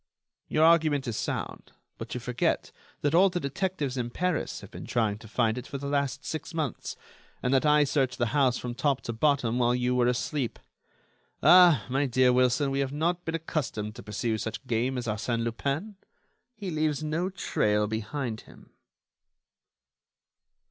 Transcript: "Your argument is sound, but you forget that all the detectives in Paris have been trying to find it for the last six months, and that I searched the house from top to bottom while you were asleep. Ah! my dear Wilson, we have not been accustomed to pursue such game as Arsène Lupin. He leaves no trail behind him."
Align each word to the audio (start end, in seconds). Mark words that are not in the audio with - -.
"Your 0.47 0.65
argument 0.65 1.07
is 1.07 1.15
sound, 1.15 1.73
but 1.99 2.15
you 2.15 2.19
forget 2.19 2.71
that 3.01 3.13
all 3.13 3.29
the 3.29 3.39
detectives 3.39 3.97
in 3.97 4.09
Paris 4.09 4.61
have 4.61 4.71
been 4.71 4.87
trying 4.87 5.19
to 5.19 5.27
find 5.27 5.59
it 5.59 5.67
for 5.67 5.77
the 5.77 5.85
last 5.85 6.25
six 6.25 6.55
months, 6.55 6.95
and 7.43 7.53
that 7.53 7.67
I 7.67 7.83
searched 7.83 8.17
the 8.17 8.25
house 8.33 8.57
from 8.57 8.73
top 8.73 9.01
to 9.01 9.13
bottom 9.13 9.59
while 9.59 9.75
you 9.75 9.93
were 9.93 10.07
asleep. 10.07 10.57
Ah! 11.43 11.85
my 11.87 12.07
dear 12.07 12.33
Wilson, 12.33 12.71
we 12.71 12.79
have 12.79 12.91
not 12.91 13.23
been 13.25 13.35
accustomed 13.35 13.93
to 13.93 14.01
pursue 14.01 14.39
such 14.39 14.65
game 14.65 14.97
as 14.97 15.05
Arsène 15.05 15.43
Lupin. 15.43 15.97
He 16.55 16.71
leaves 16.71 17.03
no 17.03 17.29
trail 17.29 17.85
behind 17.85 18.41
him." 18.49 18.71